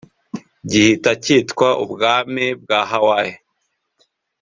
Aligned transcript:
gihita 0.69 1.11
cyitwa 1.23 1.67
ubwami 1.83 2.45
bwa 2.61 2.79
Hawaii 2.91 3.35